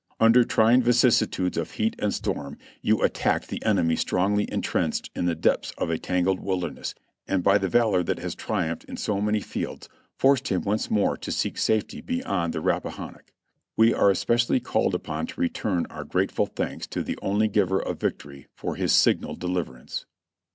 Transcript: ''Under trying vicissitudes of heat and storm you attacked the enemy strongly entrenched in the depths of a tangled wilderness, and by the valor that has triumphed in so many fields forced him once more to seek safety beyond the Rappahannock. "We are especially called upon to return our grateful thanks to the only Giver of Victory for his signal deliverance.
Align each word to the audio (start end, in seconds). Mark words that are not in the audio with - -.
''Under 0.19 0.43
trying 0.49 0.81
vicissitudes 0.81 1.57
of 1.57 1.73
heat 1.73 1.95
and 1.99 2.11
storm 2.11 2.57
you 2.81 3.03
attacked 3.03 3.49
the 3.49 3.63
enemy 3.63 3.95
strongly 3.95 4.51
entrenched 4.51 5.11
in 5.15 5.27
the 5.27 5.35
depths 5.35 5.73
of 5.77 5.91
a 5.91 5.99
tangled 5.99 6.39
wilderness, 6.39 6.95
and 7.27 7.43
by 7.43 7.59
the 7.59 7.67
valor 7.69 8.01
that 8.01 8.17
has 8.17 8.33
triumphed 8.33 8.83
in 8.85 8.97
so 8.97 9.21
many 9.21 9.39
fields 9.41 9.87
forced 10.17 10.47
him 10.47 10.63
once 10.63 10.89
more 10.89 11.15
to 11.17 11.31
seek 11.31 11.55
safety 11.55 12.01
beyond 12.01 12.51
the 12.51 12.61
Rappahannock. 12.61 13.31
"We 13.77 13.93
are 13.93 14.09
especially 14.09 14.59
called 14.59 14.95
upon 14.95 15.27
to 15.27 15.39
return 15.39 15.85
our 15.91 16.03
grateful 16.03 16.47
thanks 16.47 16.87
to 16.87 17.03
the 17.03 17.19
only 17.21 17.47
Giver 17.47 17.77
of 17.79 17.99
Victory 17.99 18.47
for 18.55 18.77
his 18.77 18.93
signal 18.93 19.35
deliverance. 19.35 20.07